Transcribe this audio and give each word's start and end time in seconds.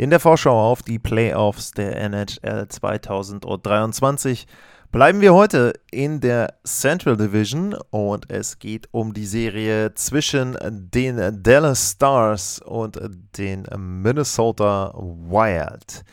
In 0.00 0.10
der 0.10 0.20
Vorschau 0.20 0.52
auf 0.52 0.84
die 0.84 1.00
Playoffs 1.00 1.72
der 1.72 1.96
NHL 1.96 2.68
2023 2.68 4.46
bleiben 4.92 5.20
wir 5.20 5.34
heute 5.34 5.72
in 5.90 6.20
der 6.20 6.54
Central 6.62 7.16
Division 7.16 7.74
und 7.90 8.30
es 8.30 8.60
geht 8.60 8.86
um 8.92 9.12
die 9.12 9.26
Serie 9.26 9.92
zwischen 9.94 10.56
den 10.70 11.42
Dallas 11.42 11.90
Stars 11.90 12.60
und 12.60 13.00
den 13.36 13.66
Minnesota 13.76 14.94
Wild. 14.94 16.04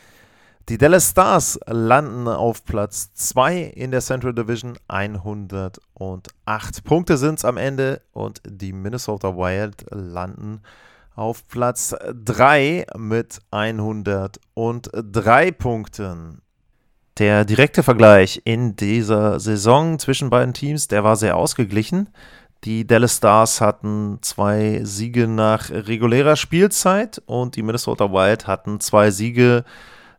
Die 0.68 0.78
Dallas 0.78 1.10
Stars 1.10 1.56
landen 1.68 2.26
auf 2.26 2.64
Platz 2.64 3.14
2 3.14 3.56
in 3.76 3.92
der 3.92 4.00
Central 4.00 4.34
Division. 4.34 4.76
108 4.88 6.82
Punkte 6.82 7.16
sind 7.16 7.38
es 7.38 7.44
am 7.44 7.56
Ende 7.56 8.02
und 8.10 8.42
die 8.44 8.72
Minnesota 8.72 9.36
Wild 9.36 9.86
landen 9.92 10.54
auf 10.56 10.95
auf 11.16 11.48
Platz 11.48 11.94
3 12.24 12.86
mit 12.96 13.40
103 13.50 15.50
Punkten. 15.50 16.42
Der 17.18 17.46
direkte 17.46 17.82
Vergleich 17.82 18.42
in 18.44 18.76
dieser 18.76 19.40
Saison 19.40 19.98
zwischen 19.98 20.28
beiden 20.28 20.52
Teams, 20.52 20.88
der 20.88 21.02
war 21.02 21.16
sehr 21.16 21.36
ausgeglichen. 21.36 22.10
Die 22.64 22.86
Dallas 22.86 23.16
Stars 23.16 23.62
hatten 23.62 24.18
zwei 24.20 24.80
Siege 24.82 25.26
nach 25.26 25.70
regulärer 25.70 26.36
Spielzeit 26.36 27.22
und 27.24 27.56
die 27.56 27.62
Minnesota 27.62 28.12
Wild 28.12 28.46
hatten 28.46 28.80
zwei 28.80 29.10
Siege 29.10 29.64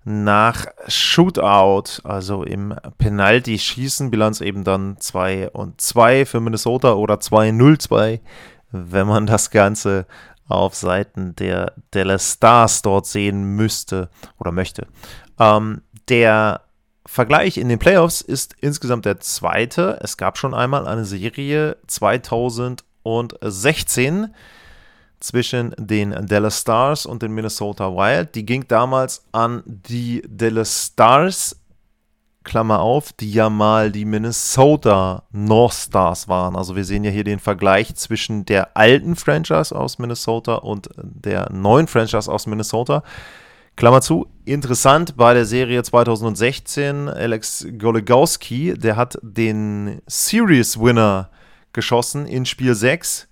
nach 0.03 0.65
Shootout, 0.87 2.01
also 2.03 2.43
im 2.43 2.73
Penalty-Schießen, 2.97 4.09
Bilanz 4.09 4.39
eben 4.39 4.63
dann 4.63 4.95
2 4.99 5.49
und 5.49 5.81
2 5.81 6.25
für 6.25 6.39
Minnesota 6.39 6.93
oder 6.93 7.15
2-0-2, 7.15 8.21
wenn 8.71 9.07
man 9.07 9.25
das 9.25 9.51
Ganze 9.51 10.05
auf 10.47 10.75
Seiten 10.75 11.35
der 11.35 11.73
Dallas 11.91 12.33
Stars 12.33 12.81
dort 12.81 13.05
sehen 13.05 13.55
müsste 13.55 14.09
oder 14.39 14.51
möchte. 14.51 14.87
Ähm, 15.39 15.83
der 16.09 16.61
Vergleich 17.05 17.57
in 17.57 17.69
den 17.69 17.79
Playoffs 17.79 18.21
ist 18.21 18.55
insgesamt 18.59 19.05
der 19.05 19.19
zweite. 19.19 19.99
Es 20.01 20.17
gab 20.17 20.37
schon 20.37 20.53
einmal 20.53 20.87
eine 20.87 21.05
Serie 21.05 21.77
2016 21.87 24.33
zwischen 25.19 25.73
den 25.77 26.27
Dallas 26.27 26.61
Stars 26.61 27.05
und 27.05 27.23
den 27.23 27.31
Minnesota 27.31 27.91
Wild. 27.91 28.35
Die 28.35 28.45
ging 28.45 28.67
damals 28.67 29.25
an 29.31 29.63
die 29.65 30.21
Dallas 30.27 30.87
Stars 30.87 31.55
Klammer 32.47 32.79
auf, 32.79 33.11
die 33.11 33.31
ja 33.31 33.49
mal 33.49 33.91
die 33.91 34.05
Minnesota 34.05 35.23
North 35.31 35.73
Stars 35.73 36.29
waren. 36.29 36.55
Also 36.55 36.77
wir 36.77 36.85
sehen 36.85 37.03
ja 37.03 37.11
hier 37.11 37.25
den 37.25 37.39
Vergleich 37.39 37.93
zwischen 37.95 38.45
der 38.45 38.77
alten 38.77 39.17
Franchise 39.17 39.75
aus 39.75 39.99
Minnesota 39.99 40.55
und 40.55 40.89
der 40.95 41.51
neuen 41.51 41.87
Franchise 41.87 42.31
aus 42.31 42.47
Minnesota. 42.47 43.03
Klammer 43.75 43.99
zu, 43.99 44.27
interessant 44.45 45.17
bei 45.17 45.33
der 45.33 45.45
Serie 45.45 45.83
2016, 45.83 47.09
Alex 47.09 47.67
Goligowski, 47.77 48.75
der 48.75 48.95
hat 48.95 49.19
den 49.21 50.01
Series 50.07 50.79
Winner 50.79 51.29
geschossen 51.73 52.25
in 52.27 52.45
Spiel 52.45 52.75
6 52.75 53.27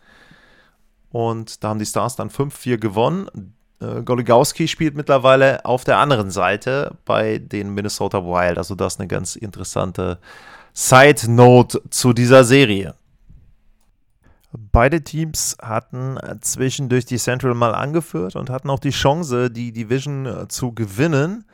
und 1.10 1.64
da 1.64 1.70
haben 1.70 1.80
die 1.80 1.86
Stars 1.86 2.18
dann 2.18 2.30
5-4 2.30 2.78
gewonnen. 2.78 3.55
Äh, 3.80 4.02
Goligowski 4.04 4.68
spielt 4.68 4.96
mittlerweile 4.96 5.66
auf 5.66 5.84
der 5.84 5.98
anderen 5.98 6.32
Seite 6.32 6.96
bei 7.06 7.40
den 7.40 7.74
Minnesota 7.74 8.24
Wild. 8.24 8.58
Also 8.58 8.76
das 8.76 8.94
ist 8.94 9.00
eine 9.00 9.08
ganz 9.08 9.36
interessante 9.36 10.20
Side 10.74 11.32
Note 11.32 11.82
zu 11.90 12.14
dieser 12.14 12.44
Serie. 12.44 12.96
Beide 14.72 15.04
Teams 15.04 15.58
hatten 15.62 16.18
zwischendurch 16.42 17.06
die 17.06 17.18
Central 17.18 17.54
mal 17.54 17.76
angeführt 17.76 18.36
und 18.36 18.50
hatten 18.50 18.70
auch 18.70 18.80
die 18.80 18.92
Chance, 18.92 19.52
die 19.52 19.72
Division 19.72 20.26
äh, 20.26 20.48
zu 20.48 20.74
gewinnen. 20.74 21.46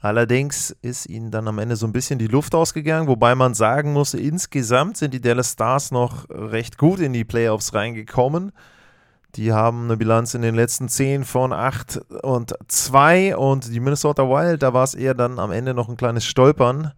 Allerdings 0.00 0.76
ist 0.82 1.06
ihnen 1.06 1.30
dann 1.30 1.48
am 1.48 1.58
Ende 1.58 1.76
so 1.76 1.86
ein 1.86 1.92
bisschen 1.92 2.18
die 2.18 2.26
Luft 2.26 2.54
ausgegangen, 2.54 3.08
wobei 3.08 3.34
man 3.34 3.54
sagen 3.54 3.94
muss, 3.94 4.12
insgesamt 4.12 4.98
sind 4.98 5.14
die 5.14 5.20
Dallas 5.20 5.52
Stars 5.52 5.92
noch 5.92 6.28
recht 6.28 6.76
gut 6.76 7.00
in 7.00 7.14
die 7.14 7.24
Playoffs 7.24 7.72
reingekommen. 7.72 8.52
Die 9.36 9.52
haben 9.52 9.84
eine 9.84 9.96
Bilanz 9.96 10.34
in 10.34 10.42
den 10.42 10.54
letzten 10.54 10.88
10 10.88 11.24
von 11.24 11.52
8 11.52 12.00
und 12.22 12.54
2 12.68 13.36
und 13.36 13.72
die 13.72 13.80
Minnesota 13.80 14.22
Wild, 14.22 14.62
da 14.62 14.72
war 14.72 14.84
es 14.84 14.94
eher 14.94 15.14
dann 15.14 15.40
am 15.40 15.50
Ende 15.50 15.74
noch 15.74 15.88
ein 15.88 15.96
kleines 15.96 16.24
Stolpern. 16.24 16.92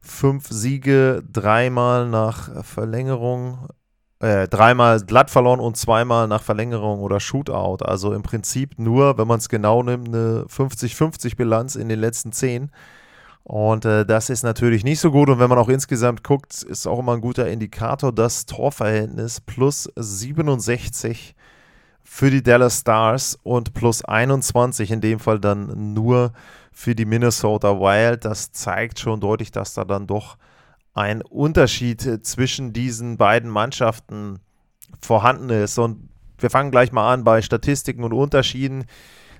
Fünf 0.00 0.48
Siege, 0.48 1.22
dreimal 1.30 2.08
nach 2.08 2.64
Verlängerung, 2.64 3.68
äh, 4.20 4.48
dreimal 4.48 5.00
glatt 5.02 5.30
verloren 5.30 5.60
und 5.60 5.76
zweimal 5.76 6.26
nach 6.26 6.42
Verlängerung 6.42 7.00
oder 7.00 7.20
Shootout. 7.20 7.84
Also 7.84 8.14
im 8.14 8.22
Prinzip 8.22 8.78
nur, 8.78 9.18
wenn 9.18 9.28
man 9.28 9.38
es 9.38 9.50
genau 9.50 9.82
nimmt, 9.82 10.08
eine 10.08 10.46
50-50 10.48 11.36
Bilanz 11.36 11.76
in 11.76 11.90
den 11.90 12.00
letzten 12.00 12.32
10. 12.32 12.70
Und 13.44 13.84
äh, 13.84 14.06
das 14.06 14.30
ist 14.30 14.42
natürlich 14.42 14.84
nicht 14.84 15.00
so 15.00 15.10
gut. 15.10 15.28
Und 15.28 15.38
wenn 15.38 15.48
man 15.48 15.58
auch 15.58 15.68
insgesamt 15.68 16.22
guckt, 16.22 16.62
ist 16.62 16.86
auch 16.86 17.00
immer 17.00 17.14
ein 17.14 17.20
guter 17.20 17.48
Indikator, 17.48 18.12
das 18.12 18.46
Torverhältnis 18.46 19.40
plus 19.40 19.90
67 19.96 21.34
für 22.04 22.30
die 22.30 22.42
Dallas 22.42 22.80
Stars 22.80 23.38
und 23.42 23.74
plus 23.74 24.04
21 24.04 24.90
in 24.90 25.00
dem 25.00 25.18
Fall 25.18 25.40
dann 25.40 25.94
nur 25.94 26.32
für 26.72 26.94
die 26.94 27.04
Minnesota 27.04 27.78
Wild. 27.78 28.24
Das 28.24 28.52
zeigt 28.52 28.98
schon 28.98 29.20
deutlich, 29.20 29.50
dass 29.50 29.74
da 29.74 29.84
dann 29.84 30.06
doch 30.06 30.36
ein 30.94 31.22
Unterschied 31.22 32.24
zwischen 32.24 32.72
diesen 32.72 33.16
beiden 33.16 33.50
Mannschaften 33.50 34.40
vorhanden 35.00 35.50
ist. 35.50 35.78
Und 35.78 36.08
wir 36.38 36.50
fangen 36.50 36.70
gleich 36.70 36.92
mal 36.92 37.12
an 37.12 37.24
bei 37.24 37.40
Statistiken 37.42 38.04
und 38.04 38.12
Unterschieden. 38.12 38.84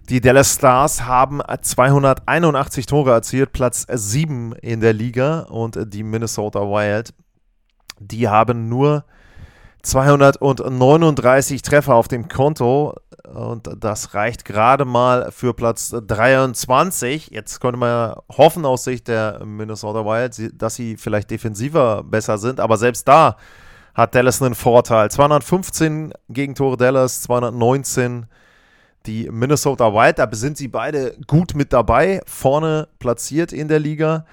Die 0.09 0.21
Dallas 0.21 0.55
Stars 0.55 1.05
haben 1.05 1.41
281 1.41 2.87
Tore 2.87 3.13
erzielt, 3.13 3.53
Platz 3.53 3.87
7 3.89 4.53
in 4.55 4.81
der 4.81 4.93
Liga. 4.93 5.41
Und 5.43 5.79
die 5.93 6.03
Minnesota 6.03 6.61
Wild, 6.61 7.15
die 7.99 8.29
haben 8.29 8.69
nur 8.69 9.05
239 9.83 11.62
Treffer 11.62 11.95
auf 11.95 12.09
dem 12.09 12.29
Konto 12.29 12.95
und 13.33 13.71
das 13.79 14.15
reicht 14.15 14.45
gerade 14.45 14.85
mal 14.85 15.31
für 15.31 15.55
Platz 15.55 15.95
23. 16.07 17.31
Jetzt 17.31 17.61
könnte 17.61 17.79
man 17.79 18.15
hoffen 18.37 18.65
aus 18.65 18.85
Sicht 18.85 19.09
der 19.09 19.45
Minnesota 19.45 20.05
Wild, 20.05 20.61
dass 20.61 20.75
sie 20.75 20.97
vielleicht 20.97 21.31
defensiver 21.31 22.03
besser 22.03 22.39
sind, 22.39 22.61
aber 22.61 22.77
selbst 22.77 23.09
da 23.09 23.37
hat 23.95 24.15
Dallas 24.15 24.43
einen 24.43 24.55
Vorteil. 24.55 25.11
215 25.11 26.12
Gegentore 26.29 26.77
Dallas, 26.77 27.23
219 27.23 28.27
die 29.07 29.29
Minnesota 29.31 29.93
Wild, 29.93 30.19
da 30.19 30.29
sind 30.33 30.57
sie 30.57 30.69
beide 30.69 31.17
gut 31.27 31.55
mit 31.55 31.73
dabei, 31.73 32.21
vorne 32.27 32.89
platziert 32.99 33.53
in 33.53 33.69
der 33.69 33.79
Liga. 33.79 34.25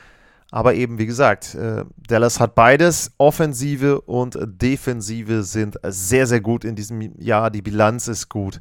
Aber 0.51 0.73
eben, 0.73 0.97
wie 0.97 1.05
gesagt, 1.05 1.53
äh, 1.55 1.85
Dallas 2.07 2.39
hat 2.39 2.55
beides. 2.55 3.11
Offensive 3.17 4.01
und 4.01 4.37
Defensive 4.41 5.43
sind 5.43 5.77
sehr, 5.83 6.25
sehr 6.25 6.41
gut 6.41 6.65
in 6.65 6.75
diesem 6.75 7.13
Jahr. 7.19 7.51
Die 7.51 7.61
Bilanz 7.61 8.07
ist 8.07 8.29
gut. 8.29 8.59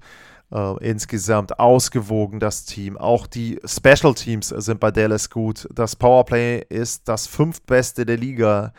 Uh, 0.50 0.78
insgesamt 0.80 1.60
ausgewogen 1.60 2.40
das 2.40 2.64
Team. 2.64 2.96
Auch 2.96 3.26
die 3.26 3.60
Special 3.66 4.14
Teams 4.14 4.48
sind 4.48 4.80
bei 4.80 4.90
Dallas 4.90 5.28
gut. 5.28 5.68
Das 5.74 5.94
Powerplay 5.94 6.64
ist 6.70 7.06
das 7.06 7.26
fünftbeste 7.26 8.06
der 8.06 8.16
Liga. 8.16 8.72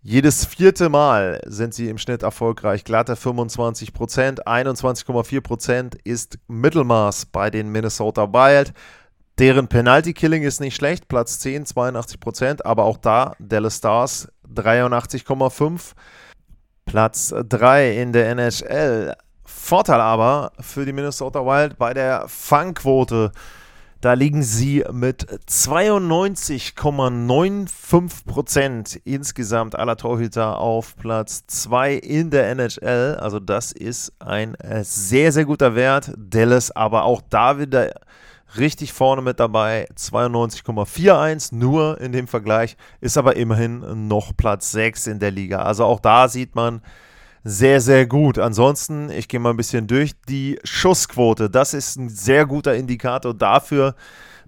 Jedes 0.00 0.44
vierte 0.44 0.88
Mal 0.88 1.40
sind 1.44 1.74
sie 1.74 1.88
im 1.88 1.98
Schnitt 1.98 2.22
erfolgreich. 2.22 2.84
Glatte 2.84 3.14
25% 3.14 4.44
21,4% 4.44 5.98
ist 6.04 6.38
Mittelmaß 6.46 7.26
bei 7.26 7.50
den 7.50 7.68
Minnesota 7.70 8.32
Wild. 8.32 8.72
Deren 9.38 9.66
Penalty-Killing 9.68 10.44
ist 10.44 10.60
nicht 10.60 10.76
schlecht, 10.76 11.08
Platz 11.08 11.40
10, 11.40 11.66
82 11.66 12.20
Prozent, 12.20 12.66
aber 12.66 12.84
auch 12.84 12.96
da 12.96 13.34
Dallas 13.38 13.78
Stars 13.78 14.28
83,5. 14.52 15.92
Platz 16.86 17.34
3 17.48 18.00
in 18.00 18.12
der 18.12 18.30
NHL. 18.30 19.14
Vorteil 19.44 20.00
aber 20.00 20.52
für 20.60 20.86
die 20.86 20.92
Minnesota 20.92 21.44
Wild 21.44 21.76
bei 21.76 21.92
der 21.92 22.24
Fangquote. 22.28 23.32
Da 24.00 24.12
liegen 24.12 24.44
sie 24.44 24.84
mit 24.92 25.26
92,95 25.48 28.26
Prozent 28.26 29.00
insgesamt 29.04 29.76
aller 29.76 29.96
Torhüter 29.96 30.58
auf 30.58 30.94
Platz 30.96 31.48
2 31.48 31.94
in 31.94 32.30
der 32.30 32.48
NHL. 32.50 33.16
Also 33.20 33.40
das 33.40 33.72
ist 33.72 34.12
ein 34.20 34.56
sehr, 34.82 35.32
sehr 35.32 35.46
guter 35.46 35.74
Wert. 35.74 36.12
Dallas 36.16 36.70
aber 36.70 37.02
auch 37.02 37.22
da 37.28 37.58
wieder 37.58 37.90
richtig 38.56 38.92
vorne 38.92 39.20
mit 39.20 39.40
dabei, 39.40 39.88
92,41 39.96 41.56
nur 41.56 42.00
in 42.00 42.12
dem 42.12 42.28
Vergleich, 42.28 42.76
ist 43.00 43.18
aber 43.18 43.34
immerhin 43.34 44.06
noch 44.06 44.30
Platz 44.36 44.70
6 44.70 45.08
in 45.08 45.18
der 45.18 45.32
Liga. 45.32 45.62
Also 45.62 45.84
auch 45.84 45.98
da 45.98 46.28
sieht 46.28 46.54
man 46.54 46.82
sehr, 47.48 47.80
sehr 47.80 48.06
gut. 48.06 48.38
Ansonsten, 48.38 49.10
ich 49.10 49.26
gehe 49.26 49.40
mal 49.40 49.50
ein 49.50 49.56
bisschen 49.56 49.86
durch, 49.86 50.12
die 50.28 50.58
Schussquote, 50.64 51.48
das 51.48 51.74
ist 51.74 51.96
ein 51.96 52.08
sehr 52.08 52.46
guter 52.46 52.74
Indikator 52.74 53.32
dafür, 53.32 53.94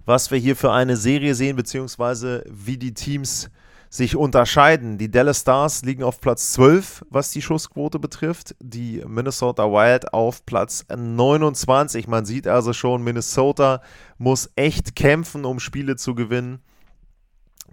was 0.05 0.31
wir 0.31 0.37
hier 0.37 0.55
für 0.55 0.71
eine 0.71 0.97
Serie 0.97 1.35
sehen, 1.35 1.55
beziehungsweise 1.55 2.43
wie 2.47 2.77
die 2.77 2.93
Teams 2.93 3.49
sich 3.89 4.15
unterscheiden. 4.15 4.97
Die 4.97 5.11
Dallas 5.11 5.41
Stars 5.41 5.83
liegen 5.83 6.03
auf 6.03 6.21
Platz 6.21 6.53
12, 6.53 7.05
was 7.09 7.31
die 7.31 7.41
Schussquote 7.41 7.99
betrifft. 7.99 8.55
Die 8.61 9.03
Minnesota 9.05 9.65
Wild 9.65 10.13
auf 10.13 10.45
Platz 10.45 10.85
29. 10.95 12.07
Man 12.07 12.25
sieht 12.25 12.47
also 12.47 12.71
schon, 12.71 13.03
Minnesota 13.03 13.81
muss 14.17 14.49
echt 14.55 14.95
kämpfen, 14.95 15.43
um 15.43 15.59
Spiele 15.59 15.97
zu 15.97 16.15
gewinnen. 16.15 16.61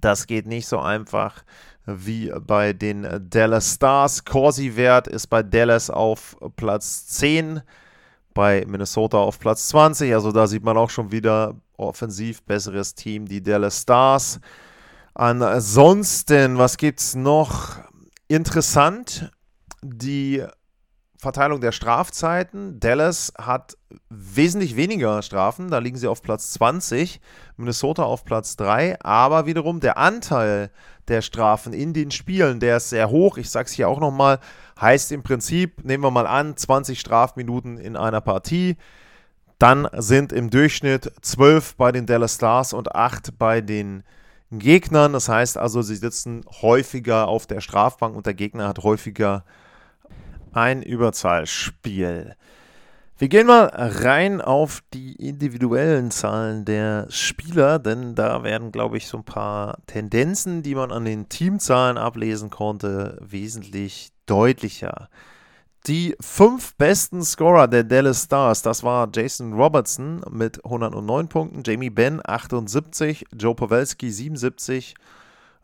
Das 0.00 0.26
geht 0.26 0.46
nicht 0.46 0.66
so 0.66 0.78
einfach 0.78 1.42
wie 1.86 2.32
bei 2.46 2.72
den 2.72 3.06
Dallas 3.30 3.74
Stars. 3.74 4.24
Corsi-Wert 4.24 5.08
ist 5.08 5.28
bei 5.28 5.42
Dallas 5.42 5.90
auf 5.90 6.36
Platz 6.56 7.06
10, 7.06 7.62
bei 8.34 8.64
Minnesota 8.66 9.18
auf 9.18 9.38
Platz 9.38 9.68
20. 9.68 10.12
Also 10.12 10.32
da 10.32 10.46
sieht 10.46 10.64
man 10.64 10.76
auch 10.76 10.90
schon 10.90 11.10
wieder 11.10 11.54
offensiv 11.76 12.42
besseres 12.42 12.94
Team, 12.94 13.26
die 13.26 13.42
Dallas 13.42 13.82
Stars. 13.82 14.40
Ansonsten, 15.14 16.58
was 16.58 16.76
gibt 16.76 17.00
es 17.00 17.14
noch? 17.14 17.76
Interessant, 18.28 19.32
die 19.82 20.44
Verteilung 21.18 21.60
der 21.60 21.72
Strafzeiten. 21.72 22.78
Dallas 22.78 23.32
hat 23.36 23.76
wesentlich 24.08 24.76
weniger 24.76 25.20
Strafen, 25.22 25.68
da 25.68 25.78
liegen 25.78 25.96
sie 25.96 26.06
auf 26.06 26.22
Platz 26.22 26.52
20, 26.52 27.20
Minnesota 27.56 28.04
auf 28.04 28.24
Platz 28.24 28.56
3, 28.56 29.00
aber 29.00 29.44
wiederum 29.44 29.80
der 29.80 29.98
Anteil 29.98 30.70
der 31.08 31.20
Strafen 31.22 31.72
in 31.72 31.92
den 31.92 32.12
Spielen, 32.12 32.60
der 32.60 32.76
ist 32.76 32.90
sehr 32.90 33.10
hoch. 33.10 33.36
Ich 33.36 33.50
sage 33.50 33.66
es 33.66 33.72
hier 33.72 33.88
auch 33.88 33.98
nochmal, 33.98 34.38
heißt 34.80 35.10
im 35.10 35.24
Prinzip, 35.24 35.84
nehmen 35.84 36.04
wir 36.04 36.12
mal 36.12 36.26
an, 36.26 36.56
20 36.56 37.00
Strafminuten 37.00 37.78
in 37.78 37.96
einer 37.96 38.20
Partie. 38.20 38.76
Dann 39.58 39.88
sind 39.94 40.32
im 40.32 40.50
Durchschnitt 40.50 41.10
12 41.20 41.74
bei 41.74 41.90
den 41.90 42.06
Dallas 42.06 42.36
Stars 42.36 42.72
und 42.72 42.94
8 42.94 43.36
bei 43.38 43.60
den 43.60 44.04
Gegnern. 44.52 45.14
Das 45.14 45.28
heißt 45.28 45.58
also, 45.58 45.82
sie 45.82 45.96
sitzen 45.96 46.44
häufiger 46.62 47.26
auf 47.26 47.48
der 47.48 47.60
Strafbank 47.60 48.14
und 48.14 48.26
der 48.26 48.34
Gegner 48.34 48.68
hat 48.68 48.84
häufiger 48.84 49.44
ein 50.58 50.82
Überzahlspiel. 50.82 52.34
Wir 53.16 53.28
gehen 53.28 53.46
mal 53.46 53.70
rein 53.74 54.40
auf 54.40 54.80
die 54.94 55.12
individuellen 55.16 56.10
Zahlen 56.10 56.64
der 56.64 57.06
Spieler, 57.10 57.78
denn 57.78 58.14
da 58.14 58.44
werden, 58.44 58.70
glaube 58.70 58.96
ich, 58.96 59.08
so 59.08 59.18
ein 59.18 59.24
paar 59.24 59.78
Tendenzen, 59.86 60.62
die 60.62 60.74
man 60.74 60.92
an 60.92 61.04
den 61.04 61.28
Teamzahlen 61.28 61.98
ablesen 61.98 62.50
konnte, 62.50 63.18
wesentlich 63.20 64.10
deutlicher. 64.26 65.08
Die 65.86 66.14
fünf 66.20 66.74
besten 66.76 67.22
Scorer 67.22 67.66
der 67.66 67.84
Dallas 67.84 68.24
Stars, 68.24 68.62
das 68.62 68.82
war 68.82 69.08
Jason 69.12 69.52
Robertson 69.52 70.22
mit 70.30 70.64
109 70.64 71.28
Punkten, 71.28 71.62
Jamie 71.64 71.90
Benn 71.90 72.20
78, 72.24 73.24
Joe 73.36 73.54
Pawelski 73.54 74.10
77, 74.10 74.94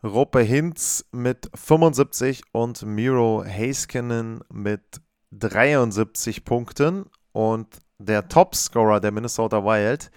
Roppe 0.03 0.41
Hintz 0.41 1.05
mit 1.11 1.49
75 1.55 2.43
und 2.51 2.83
Miro 2.83 3.43
Heiskanen 3.45 4.41
mit 4.51 5.01
73 5.31 6.45
Punkten. 6.45 7.05
Und 7.31 7.79
der 7.97 8.27
Topscorer 8.27 8.99
der 8.99 9.11
Minnesota 9.11 9.63
Wild, 9.63 10.11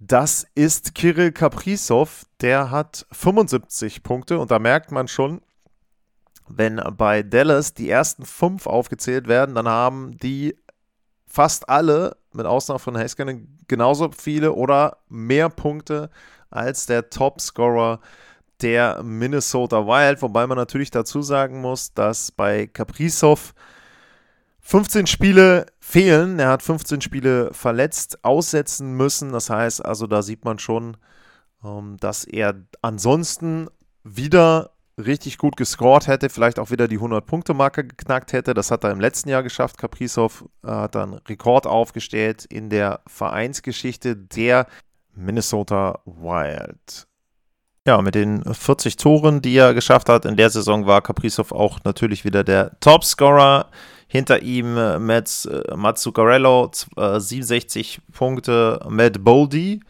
das 0.00 0.46
ist 0.54 0.94
Kirill 0.94 1.32
Kaprizov, 1.32 2.24
der 2.40 2.70
hat 2.70 3.06
75 3.12 4.02
Punkte 4.02 4.38
und 4.38 4.50
da 4.50 4.58
merkt 4.58 4.92
man 4.92 5.08
schon, 5.08 5.40
wenn 6.48 6.80
bei 6.96 7.22
Dallas 7.22 7.74
die 7.74 7.88
ersten 7.88 8.24
fünf 8.24 8.66
aufgezählt 8.66 9.28
werden, 9.28 9.54
dann 9.54 9.68
haben 9.68 10.16
die 10.18 10.56
fast 11.26 11.68
alle, 11.68 12.16
mit 12.32 12.46
Ausnahme 12.46 12.80
von 12.80 12.98
Haskinen, 12.98 13.58
genauso 13.66 14.10
viele 14.10 14.52
oder 14.52 14.98
mehr 15.08 15.48
Punkte 15.48 16.10
als 16.50 16.86
der 16.86 17.10
Topscorer 17.10 18.00
der 18.62 19.02
Minnesota 19.02 19.86
Wild. 19.86 20.22
Wobei 20.22 20.46
man 20.46 20.56
natürlich 20.56 20.90
dazu 20.90 21.22
sagen 21.22 21.60
muss, 21.60 21.92
dass 21.94 22.30
bei 22.30 22.66
Kaprizov 22.66 23.54
15 24.60 25.06
Spiele 25.06 25.66
fehlen. 25.78 26.38
Er 26.38 26.48
hat 26.48 26.62
15 26.62 27.02
Spiele 27.02 27.52
verletzt 27.52 28.24
aussetzen 28.24 28.94
müssen. 28.94 29.32
Das 29.32 29.50
heißt 29.50 29.84
also, 29.84 30.06
da 30.06 30.22
sieht 30.22 30.44
man 30.44 30.58
schon, 30.58 30.96
ähm, 31.62 31.98
dass 31.98 32.24
er 32.24 32.54
ansonsten 32.80 33.68
wieder 34.04 34.70
richtig 34.96 35.38
gut 35.38 35.56
gescored 35.56 36.06
hätte, 36.06 36.30
vielleicht 36.30 36.58
auch 36.58 36.70
wieder 36.70 36.88
die 36.88 36.98
100-Punkte-Marke 36.98 37.84
geknackt 37.84 38.32
hätte. 38.32 38.54
Das 38.54 38.70
hat 38.70 38.84
er 38.84 38.92
im 38.92 39.00
letzten 39.00 39.28
Jahr 39.28 39.42
geschafft. 39.42 39.76
Kaprizov 39.76 40.44
äh, 40.62 40.68
hat 40.68 40.94
dann 40.94 41.14
Rekord 41.14 41.66
aufgestellt 41.66 42.44
in 42.44 42.70
der 42.70 43.00
Vereinsgeschichte 43.06 44.16
der 44.16 44.66
Minnesota 45.14 46.00
Wild. 46.04 47.06
Ja, 47.86 48.00
mit 48.00 48.14
den 48.14 48.42
40 48.42 48.96
Toren, 48.96 49.42
die 49.42 49.56
er 49.56 49.74
geschafft 49.74 50.08
hat 50.08 50.24
in 50.24 50.36
der 50.36 50.48
Saison, 50.48 50.86
war 50.86 51.02
Kaprizov 51.02 51.52
auch 51.52 51.80
natürlich 51.84 52.24
wieder 52.24 52.42
der 52.42 52.80
Topscorer. 52.80 53.66
Hinter 54.08 54.40
ihm 54.40 54.78
äh, 54.78 54.98
Mats, 54.98 55.44
äh, 55.44 55.76
Mazzucarello, 55.76 56.70
äh, 56.96 57.20
67 57.20 58.00
Punkte, 58.10 58.80
Matt 58.88 59.22
Boldy 59.22 59.80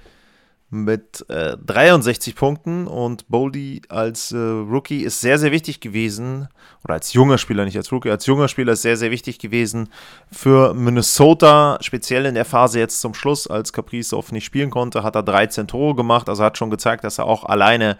mit 0.75 1.25
äh, 1.29 1.57
63 1.65 2.35
Punkten 2.35 2.87
und 2.87 3.29
Boldy 3.29 3.83
als 3.89 4.33
äh, 4.33 4.37
Rookie 4.37 5.03
ist 5.03 5.21
sehr, 5.21 5.39
sehr 5.39 5.53
wichtig 5.53 5.81
gewesen, 5.81 6.49
oder 6.85 6.95
als 6.95 7.13
junger 7.13 7.39
Spieler, 7.39 7.65
nicht 7.65 7.77
als 7.77 7.93
Rookie, 7.93 8.11
als 8.11 8.27
junger 8.27 8.49
Spieler 8.49 8.73
ist 8.73 8.83
sehr, 8.83 8.97
sehr 8.97 9.11
wichtig 9.11 9.39
gewesen 9.39 9.89
für 10.31 10.75
Minnesota, 10.75 11.79
speziell 11.81 12.27
in 12.27 12.35
der 12.35 12.45
Phase 12.45 12.81
jetzt 12.81 13.01
zum 13.01 13.15
Schluss, 13.15 13.47
als 13.47 13.73
Kaprizov 13.73 14.33
nicht 14.33 14.45
spielen 14.45 14.71
konnte, 14.71 15.03
hat 15.03 15.15
er 15.15 15.23
13 15.23 15.69
Tore 15.69 15.95
gemacht, 15.95 16.29
also 16.29 16.45
hat 16.45 16.59
schon 16.59 16.71
gezeigt, 16.71 17.05
dass 17.05 17.19
er 17.19 17.27
auch 17.27 17.45
alleine 17.45 17.97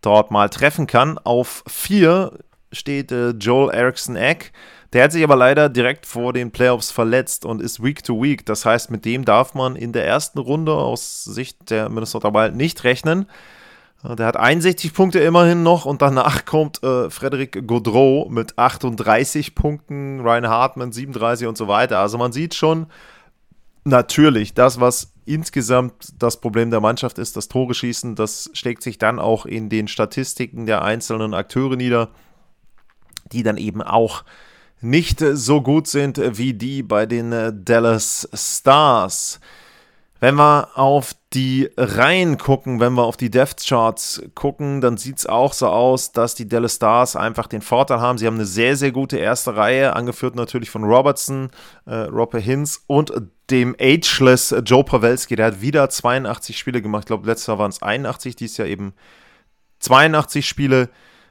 dort 0.00 0.30
mal 0.30 0.48
treffen 0.48 0.86
kann. 0.86 1.18
Auf 1.18 1.62
4 1.68 2.32
steht 2.72 3.12
äh, 3.12 3.30
Joel 3.30 3.72
Erickson 3.72 4.16
Eck, 4.16 4.52
der 4.94 5.04
hat 5.04 5.12
sich 5.12 5.24
aber 5.24 5.34
leider 5.34 5.68
direkt 5.68 6.06
vor 6.06 6.32
den 6.32 6.52
Playoffs 6.52 6.92
verletzt 6.92 7.44
und 7.44 7.60
ist 7.60 7.82
Week 7.82 8.04
to 8.04 8.22
Week. 8.22 8.46
Das 8.46 8.64
heißt, 8.64 8.92
mit 8.92 9.04
dem 9.04 9.24
darf 9.24 9.52
man 9.52 9.74
in 9.74 9.92
der 9.92 10.06
ersten 10.06 10.38
Runde 10.38 10.72
aus 10.72 11.24
Sicht 11.24 11.68
der 11.70 11.88
Minnesota 11.88 12.32
Wild 12.32 12.54
nicht 12.54 12.84
rechnen. 12.84 13.26
Äh, 14.04 14.14
der 14.14 14.26
hat 14.26 14.36
61 14.36 14.94
Punkte 14.94 15.18
immerhin 15.18 15.64
noch 15.64 15.84
und 15.84 16.00
danach 16.00 16.44
kommt 16.46 16.80
äh, 16.84 17.10
Frederic 17.10 17.66
Gaudreau 17.66 18.28
mit 18.30 18.56
38 18.56 19.56
Punkten, 19.56 20.20
Ryan 20.20 20.48
Hartman 20.48 20.92
37 20.92 21.48
und 21.48 21.58
so 21.58 21.66
weiter. 21.66 21.98
Also 21.98 22.16
man 22.16 22.30
sieht 22.30 22.54
schon 22.54 22.86
natürlich, 23.82 24.54
das, 24.54 24.78
was 24.78 25.12
insgesamt 25.26 26.14
das 26.20 26.40
Problem 26.40 26.70
der 26.70 26.80
Mannschaft 26.80 27.18
ist, 27.18 27.36
das 27.36 27.48
Tore 27.48 27.74
schießen, 27.74 28.14
das 28.14 28.48
schlägt 28.52 28.84
sich 28.84 28.98
dann 28.98 29.18
auch 29.18 29.44
in 29.44 29.68
den 29.70 29.88
Statistiken 29.88 30.66
der 30.66 30.82
einzelnen 30.82 31.34
Akteure 31.34 31.74
nieder, 31.74 32.10
die 33.32 33.42
dann 33.42 33.56
eben 33.56 33.82
auch 33.82 34.22
nicht 34.84 35.20
so 35.20 35.62
gut 35.62 35.86
sind 35.86 36.20
wie 36.38 36.54
die 36.54 36.82
bei 36.82 37.06
den 37.06 37.32
äh, 37.32 37.52
Dallas 37.54 38.28
Stars. 38.34 39.40
Wenn 40.20 40.36
wir 40.36 40.68
auf 40.78 41.14
die 41.34 41.68
Reihen 41.76 42.38
gucken, 42.38 42.80
wenn 42.80 42.94
wir 42.94 43.02
auf 43.02 43.16
die 43.16 43.30
Depth 43.30 43.66
Charts 43.66 44.22
gucken, 44.34 44.80
dann 44.80 44.96
sieht 44.96 45.18
es 45.18 45.26
auch 45.26 45.52
so 45.52 45.66
aus, 45.66 46.12
dass 46.12 46.34
die 46.34 46.48
Dallas 46.48 46.76
Stars 46.76 47.16
einfach 47.16 47.46
den 47.46 47.60
Vorteil 47.60 48.00
haben. 48.00 48.16
Sie 48.16 48.26
haben 48.26 48.36
eine 48.36 48.46
sehr, 48.46 48.76
sehr 48.76 48.92
gute 48.92 49.18
erste 49.18 49.56
Reihe, 49.56 49.94
angeführt 49.94 50.36
natürlich 50.36 50.70
von 50.70 50.84
Robertson, 50.84 51.50
äh, 51.86 51.94
Roppe 51.94 52.38
Hinz 52.38 52.84
und 52.86 53.12
dem 53.50 53.74
Ageless 53.78 54.54
Joe 54.64 54.84
Pawelski. 54.84 55.36
Der 55.36 55.46
hat 55.46 55.60
wieder 55.60 55.90
82 55.90 56.56
Spiele 56.56 56.80
gemacht. 56.80 57.02
Ich 57.02 57.08
glaube, 57.08 57.26
letztes 57.26 57.48
Jahr 57.48 57.58
waren 57.58 57.70
es 57.70 57.82
81, 57.82 58.36
dies 58.36 58.56
Jahr 58.56 58.68
eben 58.68 58.94
82 59.80 60.48
Spiele. 60.48 60.88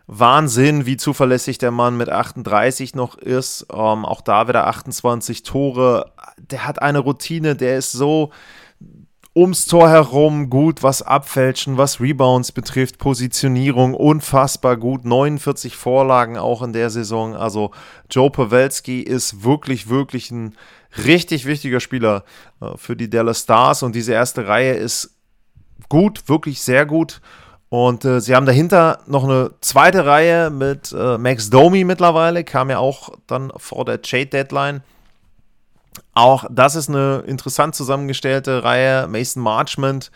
Wahnsinn, 0.08 0.86
wie 0.86 0.98
zuverlässig 0.98 1.58
der 1.58 1.72
Mann 1.72 1.96
mit 1.96 2.10
38 2.10 2.94
noch 2.96 3.18
ist. 3.18 3.68
Ähm, 3.72 4.06
auch 4.06 4.22
da 4.22 4.48
wieder 4.48 4.68
28 4.68 5.44
Tore. 5.44 6.12
Der 6.38 6.68
hat 6.68 6.82
eine 6.82 7.00
Routine, 7.00 7.56
der 7.56 7.78
ist 7.78 7.94
so 7.94 8.32
ums 9.36 9.66
Tor 9.66 9.90
herum 9.90 10.50
gut, 10.50 10.84
was 10.84 11.02
Abfälschen, 11.02 11.78
was 11.78 12.00
Rebounds 12.00 12.52
betrifft, 12.52 13.00
Positionierung 13.00 13.96
unfassbar 13.96 14.78
gut. 14.78 15.06
49 15.06 15.76
Vorlagen 15.76 16.38
auch 16.38 16.62
in 16.62 16.74
der 16.74 16.90
Saison. 16.90 17.36
Also 17.36 17.72
Joe 18.12 18.30
Pawelski 18.30 19.02
ist 19.02 19.44
wirklich, 19.44 19.90
wirklich 19.90 20.30
ein 20.32 20.56
richtig 21.06 21.46
wichtiger 21.46 21.80
Spieler 21.80 22.24
äh, 22.62 22.78
für 22.78 22.96
die 22.96 23.10
Dallas 23.10 23.42
Stars 23.42 23.84
und 23.84 23.96
diese 23.96 24.14
erste 24.14 24.48
Reihe 24.48 24.74
ist 24.74 25.18
gut, 25.90 26.28
wirklich 26.28 26.62
sehr 26.62 26.86
gut. 26.86 27.22
Und 27.74 28.06
äh, 28.06 28.22
sie 28.22 28.36
haben 28.36 28.46
dahinter 28.46 29.00
noch 29.08 29.24
eine 29.24 29.50
zweite 29.62 30.06
Reihe 30.06 30.52
mit 30.52 30.92
äh, 30.96 31.18
Max 31.18 31.50
Domi 31.50 31.86
mittlerweile, 31.86 32.44
kam 32.44 32.70
ja 32.70 32.78
auch 32.78 33.10
dann 33.26 33.52
vor 33.58 33.84
der 33.84 34.00
Trade 34.04 34.28
Deadline. 34.28 34.84
Auch 36.14 36.46
das 36.52 36.76
ist 36.76 36.90
eine 36.90 37.24
interessant 37.26 37.74
zusammengestellte 37.74 38.64
Reihe. 38.64 39.08
Mason 39.08 39.42
Marchment 39.42 40.12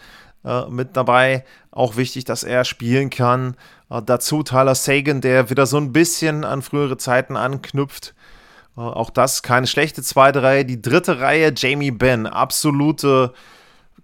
äh, 0.45 0.67
mit 0.69 0.95
dabei. 0.95 1.45
Auch 1.71 1.95
wichtig, 1.95 2.25
dass 2.25 2.43
er 2.43 2.63
spielen 2.63 3.09
kann. 3.09 3.55
Äh, 3.89 4.03
dazu 4.05 4.43
Tyler 4.43 4.75
Sagan, 4.75 5.21
der 5.21 5.49
wieder 5.49 5.65
so 5.65 5.77
ein 5.77 5.91
bisschen 5.91 6.43
an 6.43 6.61
frühere 6.61 6.97
Zeiten 6.97 7.35
anknüpft. 7.35 8.13
Äh, 8.77 8.81
auch 8.81 9.09
das 9.09 9.41
keine 9.41 9.65
schlechte 9.65 10.03
zweite 10.03 10.43
Reihe. 10.43 10.63
Die 10.63 10.79
dritte 10.79 11.21
Reihe, 11.21 11.51
Jamie 11.57 11.89
Benn, 11.89 12.27
absolute 12.27 13.33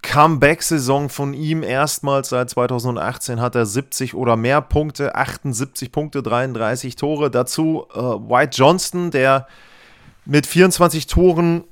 Comeback-Saison 0.04 1.10
von 1.10 1.34
ihm. 1.34 1.64
Erstmals 1.64 2.30
seit 2.30 2.52
2018 2.52 3.42
hat 3.42 3.56
er 3.56 3.66
70 3.66 4.14
oder 4.14 4.36
mehr 4.38 4.62
Punkte, 4.62 5.16
78 5.16 5.92
Punkte, 5.92 6.22
33 6.22 6.96
Tore. 6.96 7.32
Dazu 7.32 7.88
äh, 7.94 7.98
White 7.98 8.56
Johnston, 8.56 9.10
der 9.10 9.48
mit 10.26 10.46
24 10.46 11.08
Toren 11.08 11.64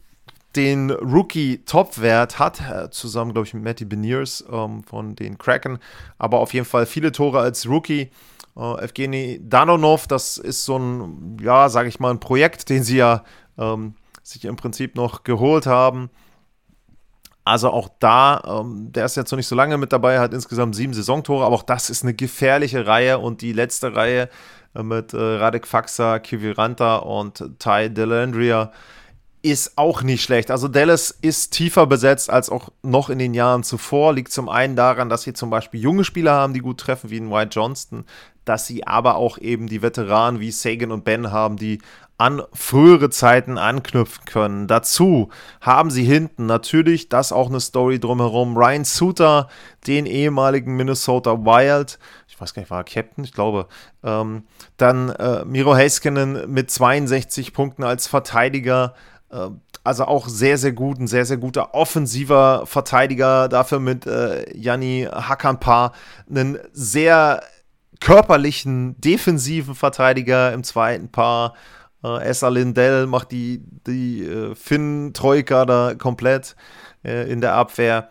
den 0.55 0.91
Rookie-Top-Wert 0.91 2.39
hat, 2.39 2.61
äh, 2.61 2.89
zusammen, 2.89 3.33
glaube 3.33 3.47
ich, 3.47 3.53
mit 3.53 3.63
Matty 3.63 3.85
Beniers 3.85 4.43
ähm, 4.51 4.83
von 4.83 5.15
den 5.15 5.37
Kraken, 5.37 5.79
aber 6.17 6.39
auf 6.39 6.53
jeden 6.53 6.65
Fall 6.65 6.85
viele 6.85 7.11
Tore 7.11 7.39
als 7.39 7.67
Rookie. 7.67 8.09
Äh, 8.57 8.83
Evgeny 8.83 9.39
Danonov, 9.43 10.07
das 10.07 10.37
ist 10.37 10.65
so 10.65 10.77
ein, 10.77 11.37
ja, 11.41 11.69
sage 11.69 11.87
ich 11.87 11.99
mal, 11.99 12.11
ein 12.11 12.19
Projekt, 12.19 12.69
den 12.69 12.83
sie 12.83 12.97
ja 12.97 13.23
ähm, 13.57 13.95
sich 14.23 14.43
im 14.45 14.55
Prinzip 14.55 14.95
noch 14.95 15.23
geholt 15.23 15.65
haben. 15.65 16.09
Also 17.43 17.71
auch 17.71 17.89
da, 17.99 18.61
ähm, 18.61 18.91
der 18.91 19.05
ist 19.05 19.17
jetzt 19.17 19.31
noch 19.31 19.37
nicht 19.37 19.47
so 19.47 19.55
lange 19.55 19.77
mit 19.77 19.91
dabei, 19.91 20.19
hat 20.19 20.33
insgesamt 20.33 20.75
sieben 20.75 20.93
Saisontore, 20.93 21.45
aber 21.45 21.55
auch 21.55 21.63
das 21.63 21.89
ist 21.89 22.03
eine 22.03 22.13
gefährliche 22.13 22.85
Reihe 22.85 23.17
und 23.17 23.41
die 23.41 23.53
letzte 23.53 23.95
Reihe 23.95 24.29
äh, 24.75 24.83
mit 24.83 25.13
äh, 25.13 25.17
Radek 25.17 25.65
Faxa, 25.65 26.19
Kiviranta 26.19 26.97
und 26.97 27.43
Ty 27.59 27.89
Delandria 27.89 28.71
ist 29.43 29.77
auch 29.77 30.03
nicht 30.03 30.23
schlecht. 30.23 30.51
Also 30.51 30.67
Dallas 30.67 31.09
ist 31.21 31.51
tiefer 31.51 31.87
besetzt 31.87 32.29
als 32.29 32.49
auch 32.49 32.69
noch 32.83 33.09
in 33.09 33.17
den 33.17 33.33
Jahren 33.33 33.63
zuvor. 33.63 34.13
Liegt 34.13 34.31
zum 34.31 34.49
einen 34.49 34.75
daran, 34.75 35.09
dass 35.09 35.23
sie 35.23 35.33
zum 35.33 35.49
Beispiel 35.49 35.79
junge 35.79 36.03
Spieler 36.03 36.33
haben, 36.33 36.53
die 36.53 36.59
gut 36.59 36.79
treffen, 36.79 37.09
wie 37.09 37.19
ein 37.19 37.31
White 37.31 37.49
Johnston, 37.53 38.05
dass 38.45 38.67
sie 38.67 38.85
aber 38.85 39.15
auch 39.15 39.37
eben 39.37 39.67
die 39.67 39.81
Veteranen 39.81 40.39
wie 40.39 40.51
Sagan 40.51 40.91
und 40.91 41.03
Ben 41.03 41.31
haben, 41.31 41.57
die 41.57 41.79
an 42.21 42.43
frühere 42.53 43.09
Zeiten 43.09 43.57
anknüpfen 43.57 44.25
können. 44.25 44.67
Dazu 44.67 45.29
haben 45.59 45.89
sie 45.89 46.03
hinten 46.03 46.45
natürlich, 46.45 47.09
das 47.09 47.31
auch 47.31 47.49
eine 47.49 47.59
Story 47.59 47.99
drumherum, 47.99 48.55
Ryan 48.55 48.85
Suter, 48.85 49.49
den 49.87 50.05
ehemaligen 50.05 50.75
Minnesota 50.75 51.31
Wild, 51.43 51.97
ich 52.27 52.39
weiß 52.39 52.53
gar 52.53 52.61
nicht, 52.61 52.69
war 52.69 52.81
er 52.81 52.83
Captain? 52.83 53.23
Ich 53.23 53.33
glaube. 53.33 53.67
Ähm, 54.03 54.43
dann 54.77 55.09
äh, 55.09 55.45
Miro 55.45 55.75
Heiskanen 55.75 56.51
mit 56.51 56.71
62 56.71 57.53
Punkten 57.53 57.83
als 57.83 58.07
Verteidiger, 58.07 58.93
äh, 59.31 59.49
also 59.83 60.05
auch 60.05 60.27
sehr, 60.27 60.57
sehr 60.57 60.73
gut, 60.73 60.99
ein 60.99 61.07
sehr, 61.07 61.25
sehr 61.25 61.37
guter 61.37 61.73
offensiver 61.73 62.65
Verteidiger. 62.65 63.47
Dafür 63.47 63.79
mit 63.79 64.05
äh, 64.05 64.55
Janni 64.55 65.07
Hakanpa 65.11 65.93
einen 66.29 66.59
sehr 66.71 67.41
körperlichen, 68.01 68.99
defensiven 68.99 69.75
Verteidiger 69.75 70.51
im 70.51 70.65
zweiten 70.65 71.09
Paar. 71.09 71.53
Äh, 72.03 72.23
Essa 72.23 72.49
Lindell 72.49 73.07
macht 73.07 73.31
die, 73.31 73.63
die 73.87 74.25
äh, 74.25 74.55
Finn-Troika 74.55 75.65
da 75.65 75.93
komplett 75.95 76.57
äh, 77.05 77.31
in 77.31 77.39
der 77.39 77.53
Abwehr. 77.53 78.09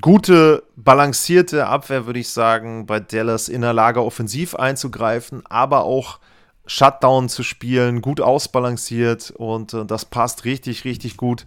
Gute, 0.00 0.62
balancierte 0.76 1.66
Abwehr, 1.66 2.06
würde 2.06 2.20
ich 2.20 2.28
sagen, 2.28 2.86
bei 2.86 3.00
Dallas 3.00 3.48
in 3.48 3.62
der 3.62 3.72
Lage, 3.72 4.04
offensiv 4.04 4.54
einzugreifen, 4.54 5.42
aber 5.46 5.82
auch 5.82 6.20
Shutdown 6.66 7.28
zu 7.28 7.42
spielen, 7.42 8.02
gut 8.02 8.20
ausbalanciert 8.20 9.32
und 9.32 9.74
äh, 9.74 9.84
das 9.84 10.04
passt 10.04 10.44
richtig, 10.44 10.84
richtig 10.84 11.16
gut 11.16 11.44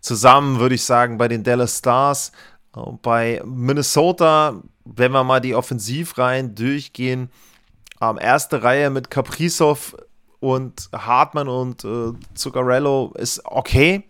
zusammen, 0.00 0.58
würde 0.58 0.74
ich 0.74 0.84
sagen, 0.84 1.16
bei 1.16 1.28
den 1.28 1.42
Dallas 1.42 1.78
Stars. 1.78 2.32
Bei 2.72 3.42
Minnesota, 3.44 4.62
wenn 4.84 5.12
wir 5.12 5.24
mal 5.24 5.40
die 5.40 5.54
Offensivreihen 5.54 6.54
durchgehen, 6.54 7.30
ähm, 8.00 8.18
erste 8.20 8.62
Reihe 8.62 8.90
mit 8.90 9.10
Kaprizov 9.10 9.96
und 10.40 10.88
Hartmann 10.92 11.48
und 11.48 11.84
äh, 11.84 12.12
Zuccarello 12.34 13.12
ist 13.16 13.42
okay. 13.44 14.04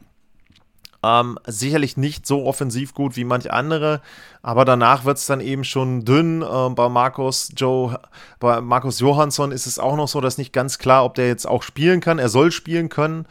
Ähm, 1.03 1.39
sicherlich 1.47 1.97
nicht 1.97 2.27
so 2.27 2.45
offensiv 2.45 2.93
gut 2.93 3.17
wie 3.17 3.25
manche 3.25 3.55
andere, 3.55 4.03
aber 4.43 4.67
danach 4.67 5.07
wird 5.07 5.17
es 5.17 5.25
dann 5.25 5.41
eben 5.41 5.65
schon 5.65 6.05
dünn. 6.05 6.45
Ähm, 6.49 6.75
bei 6.75 6.91
Markus 6.91 7.51
Joe, 7.57 7.99
bei 8.39 8.61
Markus 8.61 9.01
Johansson 9.01 9.51
ist 9.51 9.67
es 9.67 9.79
auch 9.79 9.97
noch 9.97 10.09
so, 10.09 10.21
dass 10.21 10.37
nicht 10.37 10.53
ganz 10.53 10.79
klar, 10.79 11.07
ob 11.07 11.15
der 11.15 11.27
jetzt 11.27 11.49
auch 11.49 11.63
spielen 11.63 12.03
kann. 12.03 12.19
Er 12.19 12.29
soll 12.29 12.53
spielen 12.53 12.91
können, 12.91 13.27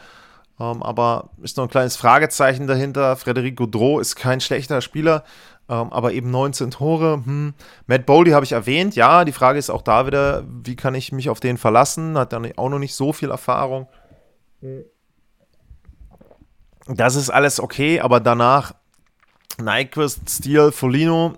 ähm, 0.59 0.83
aber 0.83 1.29
ist 1.41 1.57
noch 1.57 1.65
ein 1.65 1.69
kleines 1.69 1.95
Fragezeichen 1.95 2.67
dahinter. 2.67 3.15
Frederic 3.15 3.57
Gaudreau 3.57 3.99
ist 3.99 4.15
kein 4.15 4.41
schlechter 4.41 4.81
Spieler, 4.81 5.23
ähm, 5.69 5.91
aber 5.91 6.13
eben 6.13 6.31
19 6.31 6.71
Tore. 6.71 7.21
Hm. 7.25 7.53
Matt 7.87 8.05
Boldy 8.05 8.31
habe 8.31 8.45
ich 8.45 8.51
erwähnt. 8.51 8.95
Ja, 8.95 9.25
die 9.25 9.31
Frage 9.31 9.59
ist 9.59 9.69
auch 9.69 9.81
da 9.81 10.05
wieder, 10.05 10.43
wie 10.47 10.75
kann 10.75 10.95
ich 10.95 11.11
mich 11.11 11.29
auf 11.29 11.39
den 11.39 11.57
verlassen? 11.57 12.17
Hat 12.17 12.33
dann 12.33 12.51
auch 12.57 12.69
noch 12.69 12.79
nicht 12.79 12.95
so 12.95 13.13
viel 13.13 13.31
Erfahrung. 13.31 13.87
Das 16.87 17.15
ist 17.15 17.29
alles 17.29 17.59
okay, 17.59 18.01
aber 18.01 18.19
danach 18.19 18.73
Nyquist, 19.61 20.29
Steele, 20.29 20.71
Folino, 20.71 21.35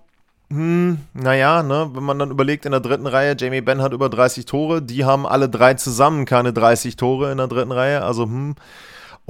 hm, 0.52 1.00
naja, 1.14 1.64
ne, 1.64 1.92
wenn 1.94 2.04
man 2.04 2.20
dann 2.20 2.30
überlegt, 2.30 2.66
in 2.66 2.72
der 2.72 2.82
dritten 2.82 3.08
Reihe, 3.08 3.36
Jamie 3.40 3.62
Benn 3.62 3.82
hat 3.82 3.94
über 3.94 4.10
30 4.10 4.46
Tore, 4.46 4.82
die 4.82 5.06
haben 5.06 5.26
alle 5.26 5.48
drei 5.48 5.76
zusammen 5.76 6.26
keine 6.26 6.52
30 6.52 6.98
Tore 6.98 7.32
in 7.32 7.38
der 7.38 7.48
dritten 7.48 7.72
Reihe, 7.72 8.04
also 8.04 8.24
hm. 8.26 8.56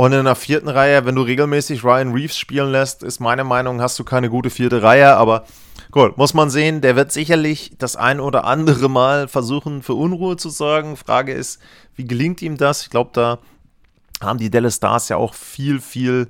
Und 0.01 0.13
in 0.13 0.25
der 0.25 0.33
vierten 0.33 0.67
Reihe, 0.67 1.05
wenn 1.05 1.13
du 1.13 1.21
regelmäßig 1.21 1.83
Ryan 1.83 2.11
Reeves 2.11 2.35
spielen 2.35 2.71
lässt, 2.71 3.03
ist 3.03 3.19
meine 3.19 3.43
Meinung, 3.43 3.83
hast 3.83 3.99
du 3.99 4.03
keine 4.03 4.31
gute 4.31 4.49
vierte 4.49 4.81
Reihe, 4.81 5.15
aber 5.15 5.45
gut, 5.91 6.17
muss 6.17 6.33
man 6.33 6.49
sehen, 6.49 6.81
der 6.81 6.95
wird 6.95 7.11
sicherlich 7.11 7.73
das 7.77 7.95
ein 7.97 8.19
oder 8.19 8.45
andere 8.45 8.89
Mal 8.89 9.27
versuchen, 9.27 9.83
für 9.83 9.93
Unruhe 9.93 10.37
zu 10.37 10.49
sorgen. 10.49 10.97
Frage 10.97 11.33
ist, 11.33 11.61
wie 11.95 12.05
gelingt 12.05 12.41
ihm 12.41 12.57
das? 12.57 12.81
Ich 12.81 12.89
glaube, 12.89 13.11
da 13.13 13.37
haben 14.23 14.39
die 14.39 14.49
Dallas 14.49 14.77
Stars 14.77 15.07
ja 15.07 15.17
auch 15.17 15.35
viel, 15.35 15.79
viel 15.79 16.29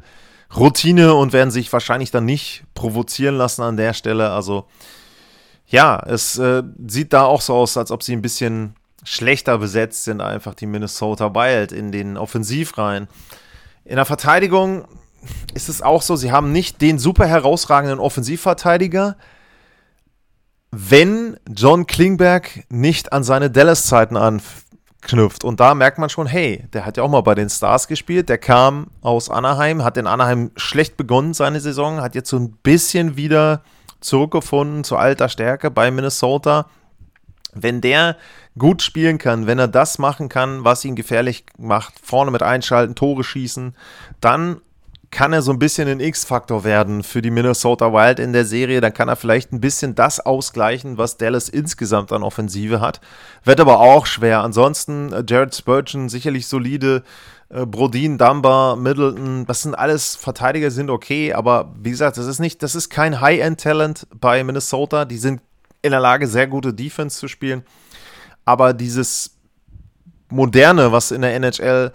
Routine 0.53 1.13
und 1.13 1.31
werden 1.31 1.51
sich 1.51 1.71
wahrscheinlich 1.71 2.11
dann 2.11 2.25
nicht 2.25 2.65
provozieren 2.73 3.35
lassen 3.35 3.61
an 3.61 3.77
der 3.77 3.93
Stelle. 3.93 4.31
Also 4.31 4.65
ja, 5.67 5.97
es 6.05 6.37
äh, 6.37 6.63
sieht 6.87 7.13
da 7.13 7.23
auch 7.23 7.39
so 7.39 7.55
aus, 7.55 7.77
als 7.77 7.91
ob 7.91 8.03
sie 8.03 8.17
ein 8.17 8.21
bisschen 8.21 8.75
schlechter 9.05 9.57
besetzt 9.59 10.03
sind, 10.03 10.19
einfach 10.19 10.55
die 10.55 10.65
Minnesota 10.67 11.33
Wild 11.33 11.71
in 11.71 11.93
den 11.93 12.17
Offensivreihen. 12.17 13.07
In 13.83 13.95
der 13.95 14.05
Verteidigung 14.05 14.85
ist 15.53 15.69
es 15.69 15.81
auch 15.81 16.01
so, 16.01 16.15
sie 16.15 16.31
haben 16.31 16.51
nicht 16.51 16.81
den 16.81 16.99
super 16.99 17.25
herausragenden 17.25 17.99
Offensivverteidiger, 17.99 19.17
wenn 20.71 21.37
John 21.49 21.85
Klingberg 21.85 22.63
nicht 22.69 23.11
an 23.11 23.23
seine 23.23 23.51
Dallas-Zeiten 23.51 24.17
an 24.17 24.41
knüpft. 25.01 25.43
Und 25.43 25.59
da 25.59 25.75
merkt 25.75 25.97
man 25.97 26.09
schon, 26.09 26.27
hey, 26.27 26.65
der 26.73 26.85
hat 26.85 26.97
ja 26.97 27.03
auch 27.03 27.09
mal 27.09 27.21
bei 27.21 27.35
den 27.35 27.49
Stars 27.49 27.87
gespielt. 27.87 28.29
Der 28.29 28.37
kam 28.37 28.87
aus 29.01 29.29
Anaheim, 29.29 29.83
hat 29.83 29.97
in 29.97 30.07
Anaheim 30.07 30.51
schlecht 30.55 30.95
begonnen 30.95 31.33
seine 31.33 31.59
Saison, 31.59 32.01
hat 32.01 32.15
jetzt 32.15 32.29
so 32.29 32.37
ein 32.37 32.51
bisschen 32.63 33.17
wieder 33.17 33.63
zurückgefunden 33.99 34.83
zu 34.83 34.97
alter 34.97 35.29
Stärke 35.29 35.71
bei 35.71 35.91
Minnesota. 35.91 36.67
Wenn 37.53 37.81
der 37.81 38.15
gut 38.57 38.81
spielen 38.81 39.17
kann, 39.17 39.47
wenn 39.47 39.59
er 39.59 39.67
das 39.67 39.97
machen 39.97 40.29
kann, 40.29 40.63
was 40.63 40.83
ihn 40.85 40.95
gefährlich 40.95 41.45
macht, 41.57 41.93
vorne 42.01 42.31
mit 42.31 42.43
einschalten, 42.43 42.95
Tore 42.95 43.23
schießen, 43.23 43.75
dann 44.19 44.61
kann 45.11 45.33
er 45.33 45.41
so 45.41 45.51
ein 45.51 45.59
bisschen 45.59 45.89
ein 45.89 45.99
X-Faktor 45.99 46.63
werden 46.63 47.03
für 47.03 47.21
die 47.21 47.31
Minnesota 47.31 47.91
Wild 47.91 48.17
in 48.19 48.31
der 48.31 48.45
Serie. 48.45 48.79
Dann 48.79 48.93
kann 48.93 49.09
er 49.09 49.17
vielleicht 49.17 49.51
ein 49.51 49.59
bisschen 49.59 49.93
das 49.93 50.21
ausgleichen, 50.21 50.97
was 50.97 51.17
Dallas 51.17 51.49
insgesamt 51.49 52.13
an 52.13 52.23
Offensive 52.23 52.79
hat. 52.79 53.01
Wird 53.43 53.59
aber 53.59 53.81
auch 53.81 54.05
schwer. 54.05 54.41
Ansonsten 54.41 55.11
äh, 55.11 55.23
Jared 55.27 55.53
Spurgeon 55.53 56.07
sicherlich 56.07 56.47
solide. 56.47 57.03
Äh, 57.49 57.65
Brodin, 57.65 58.17
Dumba, 58.17 58.77
Middleton, 58.77 59.45
das 59.45 59.63
sind 59.63 59.75
alles 59.75 60.15
Verteidiger, 60.15 60.71
sind 60.71 60.89
okay, 60.89 61.33
aber 61.33 61.73
wie 61.77 61.91
gesagt, 61.91 62.17
das 62.17 62.25
ist 62.25 62.39
nicht, 62.39 62.63
das 62.63 62.75
ist 62.75 62.89
kein 62.89 63.19
High-End-Talent 63.19 64.07
bei 64.15 64.41
Minnesota. 64.45 65.03
Die 65.03 65.17
sind 65.17 65.41
in 65.81 65.91
der 65.91 65.99
Lage, 65.99 66.27
sehr 66.27 66.47
gute 66.47 66.73
Defense 66.73 67.19
zu 67.19 67.27
spielen. 67.27 67.63
Aber 68.51 68.73
dieses 68.73 69.37
Moderne, 70.27 70.91
was 70.91 71.11
in 71.11 71.21
der 71.21 71.33
NHL 71.35 71.93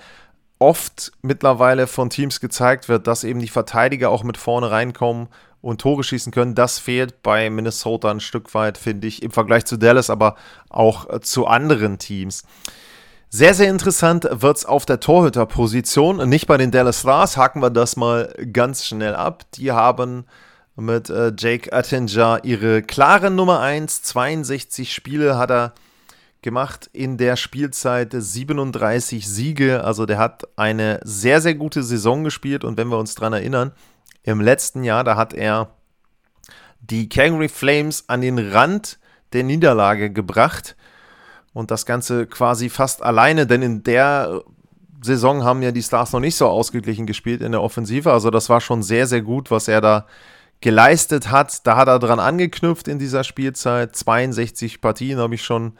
oft 0.59 1.13
mittlerweile 1.21 1.87
von 1.87 2.09
Teams 2.09 2.41
gezeigt 2.41 2.89
wird, 2.89 3.07
dass 3.07 3.25
eben 3.25 3.41
die 3.41 3.49
Verteidiger 3.49 4.09
auch 4.09 4.23
mit 4.23 4.39
vorne 4.39 4.71
reinkommen 4.71 5.29
und 5.61 5.83
Tore 5.83 6.03
schießen 6.03 6.33
können. 6.33 6.55
Das 6.55 6.79
fehlt 6.79 7.23
bei 7.23 7.51
Minnesota 7.51 8.11
ein 8.11 8.21
Stück 8.21 8.55
weit, 8.55 8.79
finde 8.79 9.07
ich, 9.07 9.23
im 9.23 9.33
Vergleich 9.33 9.67
zu 9.67 9.77
Dallas, 9.77 10.09
aber 10.09 10.37
auch 10.71 11.11
äh, 11.11 11.21
zu 11.21 11.47
anderen 11.47 11.99
Teams. 11.99 12.45
Sehr, 13.29 13.53
sehr 13.53 13.69
interessant 13.69 14.27
wird 14.31 14.57
es 14.57 14.65
auf 14.65 14.87
der 14.87 15.01
Torhüterposition. 15.01 16.27
Nicht 16.27 16.47
bei 16.47 16.57
den 16.57 16.71
Dallas 16.71 17.01
Stars, 17.01 17.37
haken 17.37 17.61
wir 17.61 17.69
das 17.69 17.97
mal 17.97 18.33
ganz 18.51 18.87
schnell 18.87 19.15
ab. 19.15 19.45
Die 19.57 19.73
haben 19.73 20.25
mit 20.75 21.11
äh, 21.11 21.35
Jake 21.37 21.71
Attinger 21.71 22.41
ihre 22.45 22.81
klare 22.81 23.31
Nummer 23.31 23.61
1. 23.61 24.05
62 24.05 24.95
Spiele 24.95 25.37
hat 25.37 25.51
er 25.51 25.75
gemacht 26.47 26.89
in 26.93 27.17
der 27.17 27.35
Spielzeit 27.35 28.15
37 28.17 29.29
Siege. 29.29 29.83
Also 29.83 30.07
der 30.07 30.19
hat 30.19 30.47
eine 30.55 31.01
sehr, 31.03 31.41
sehr 31.41 31.57
gute 31.57 31.83
Saison 31.83 32.23
gespielt. 32.23 32.63
Und 32.63 32.79
wenn 32.79 32.87
wir 32.87 32.99
uns 32.99 33.17
daran 33.17 33.33
erinnern, 33.33 33.73
im 34.23 34.41
letzten 34.41 34.85
Jahr, 34.85 35.03
da 35.03 35.17
hat 35.17 35.35
er 35.35 35.71
die 36.79 37.09
Calgary 37.09 37.49
Flames 37.49 38.05
an 38.07 38.21
den 38.21 38.39
Rand 38.39 39.01
der 39.33 39.43
Niederlage 39.43 40.13
gebracht. 40.13 40.77
Und 41.53 41.73
das 41.73 41.85
Ganze 41.85 42.29
quasi 42.29 42.69
fast 42.69 43.03
alleine, 43.03 43.49
denn 43.49 43.63
in 43.63 43.83
der 43.83 44.45
Saison 45.03 45.43
haben 45.43 45.63
ja 45.63 45.73
die 45.73 45.83
Stars 45.83 46.13
noch 46.13 46.21
nicht 46.21 46.37
so 46.37 46.47
ausgeglichen 46.47 47.07
gespielt 47.07 47.43
in 47.43 47.51
der 47.51 47.63
Offensive. 47.63 48.13
Also 48.13 48.31
das 48.31 48.49
war 48.49 48.61
schon 48.61 48.85
sehr, 48.85 49.09
sehr 49.09 49.23
gut, 49.23 49.51
was 49.51 49.67
er 49.67 49.81
da 49.81 50.07
geleistet 50.61 51.29
hat. 51.33 51.67
Da 51.67 51.77
hat 51.77 51.89
er 51.89 51.99
dran 51.99 52.21
angeknüpft 52.21 52.87
in 52.87 53.01
dieser 53.01 53.25
Spielzeit. 53.25 53.97
62 53.97 54.81
Partien 54.81 55.19
habe 55.19 55.35
ich 55.35 55.43
schon 55.43 55.73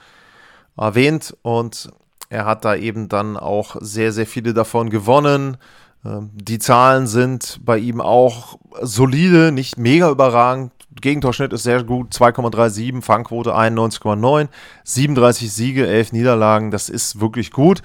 erwähnt 0.77 1.37
und 1.43 1.91
er 2.29 2.45
hat 2.45 2.65
da 2.65 2.75
eben 2.75 3.09
dann 3.09 3.37
auch 3.37 3.77
sehr, 3.81 4.13
sehr 4.13 4.27
viele 4.27 4.53
davon 4.53 4.91
gewonnen. 4.91 5.57
Ähm, 6.05 6.31
die 6.35 6.59
Zahlen 6.59 7.07
sind 7.07 7.61
bei 7.65 7.79
ihm 7.79 8.01
auch 8.01 8.59
solide, 8.81 9.53
nicht 9.53 9.79
mega 9.79 10.11
überragend. 10.11 10.73
Gegentorschnitt 11.01 11.53
ist 11.53 11.65
sehr 11.65 11.85
gut, 11.85 12.15
2,37, 12.15 13.03
Fangquote 13.03 13.55
91,9, 13.55 14.49
37 14.85 15.53
Siege, 15.53 15.87
11 15.87 16.13
Niederlagen, 16.13 16.71
das 16.71 16.89
ist 16.89 17.21
wirklich 17.21 17.51
gut. 17.51 17.83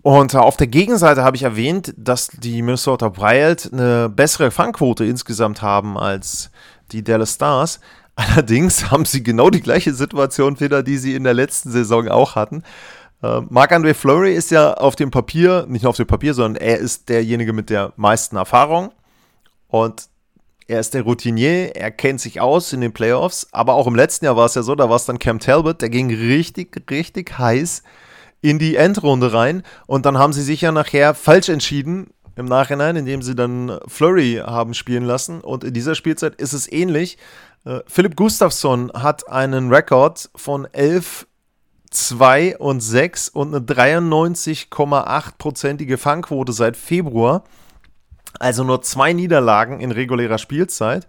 Und 0.00 0.34
auf 0.36 0.56
der 0.56 0.68
Gegenseite 0.68 1.24
habe 1.24 1.36
ich 1.36 1.42
erwähnt, 1.42 1.92
dass 1.96 2.28
die 2.28 2.62
Minnesota 2.62 3.16
Wild 3.16 3.70
eine 3.72 4.08
bessere 4.08 4.50
Fangquote 4.50 5.04
insgesamt 5.04 5.62
haben 5.62 5.98
als 5.98 6.50
die 6.92 7.02
Dallas 7.02 7.34
Stars. 7.34 7.80
Allerdings 8.16 8.90
haben 8.90 9.04
sie 9.04 9.22
genau 9.22 9.50
die 9.50 9.60
gleiche 9.60 9.94
Situation 9.94 10.58
wieder, 10.58 10.82
die 10.82 10.96
sie 10.96 11.14
in 11.14 11.24
der 11.24 11.34
letzten 11.34 11.70
Saison 11.70 12.08
auch 12.08 12.34
hatten. 12.34 12.62
Äh, 13.22 13.42
Marc-André 13.48 13.94
Fleury 13.94 14.34
ist 14.34 14.50
ja 14.50 14.74
auf 14.74 14.96
dem 14.96 15.10
Papier, 15.10 15.66
nicht 15.68 15.82
nur 15.82 15.90
auf 15.90 15.96
dem 15.96 16.06
Papier, 16.06 16.34
sondern 16.34 16.60
er 16.62 16.78
ist 16.78 17.08
derjenige 17.08 17.52
mit 17.52 17.70
der 17.70 17.92
meisten 17.96 18.36
Erfahrung. 18.36 18.92
Und 19.68 20.08
er 20.68 20.80
ist 20.80 20.94
der 20.94 21.02
Routinier, 21.02 21.76
er 21.76 21.90
kennt 21.90 22.20
sich 22.20 22.40
aus 22.40 22.72
in 22.72 22.80
den 22.80 22.92
Playoffs. 22.92 23.48
Aber 23.52 23.74
auch 23.74 23.86
im 23.86 23.94
letzten 23.94 24.24
Jahr 24.24 24.36
war 24.36 24.46
es 24.46 24.54
ja 24.54 24.62
so, 24.62 24.74
da 24.74 24.88
war 24.88 24.96
es 24.96 25.04
dann 25.04 25.18
Cam 25.18 25.38
Talbot, 25.38 25.82
der 25.82 25.90
ging 25.90 26.12
richtig, 26.12 26.90
richtig 26.90 27.38
heiß 27.38 27.82
in 28.40 28.58
die 28.58 28.76
Endrunde 28.76 29.32
rein. 29.32 29.62
Und 29.86 30.06
dann 30.06 30.18
haben 30.18 30.32
sie 30.32 30.42
sich 30.42 30.62
ja 30.62 30.72
nachher 30.72 31.14
falsch 31.14 31.48
entschieden 31.48 32.08
im 32.36 32.46
Nachhinein, 32.46 32.96
indem 32.96 33.22
sie 33.22 33.34
dann 33.34 33.78
Flurry 33.86 34.42
haben 34.44 34.74
spielen 34.74 35.04
lassen. 35.04 35.40
Und 35.40 35.64
in 35.64 35.72
dieser 35.72 35.94
Spielzeit 35.94 36.34
ist 36.36 36.52
es 36.52 36.70
ähnlich. 36.70 37.18
Äh, 37.66 37.80
Philipp 37.86 38.16
Gustafsson 38.16 38.90
hat 38.94 39.28
einen 39.28 39.70
Rekord 39.72 40.28
von 40.34 40.66
11, 40.72 41.28
2 41.90 42.56
und 42.58 42.80
6 42.80 43.28
und 43.30 43.54
eine 43.54 43.64
93,8-prozentige 43.64 45.96
Fangquote 45.98 46.52
seit 46.52 46.76
Februar. 46.76 47.44
Also 48.38 48.64
nur 48.64 48.82
zwei 48.82 49.14
Niederlagen 49.14 49.80
in 49.80 49.92
regulärer 49.92 50.36
Spielzeit. 50.38 51.06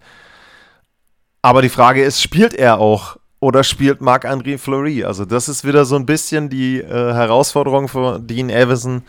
Aber 1.42 1.60
die 1.62 1.68
Frage 1.68 2.02
ist, 2.02 2.22
spielt 2.22 2.54
er 2.54 2.78
auch 2.78 3.18
oder 3.38 3.62
spielt 3.62 4.00
Marc-André 4.00 4.58
Fleury? 4.58 5.04
Also 5.04 5.24
das 5.24 5.48
ist 5.48 5.64
wieder 5.64 5.84
so 5.84 5.94
ein 5.96 6.06
bisschen 6.06 6.48
die 6.48 6.80
äh, 6.80 6.88
Herausforderung 6.88 7.86
für 7.86 8.18
Dean 8.18 8.50
Evison, 8.50 9.02